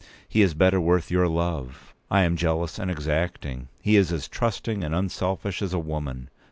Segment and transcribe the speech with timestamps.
[0.27, 1.93] He is better worth your love.
[2.09, 6.31] I am jealous and exacting; he is as trusting and unselfish as a woman.